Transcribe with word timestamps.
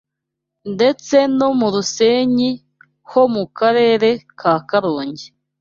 ndetse 0.73 1.15
no 1.37 1.49
mu 1.59 1.67
Rusenyi 1.73 2.49
ho 3.09 3.21
mu 3.33 3.43
Karere 3.57 4.09
ka 4.39 4.53
Karongi. 4.69 5.27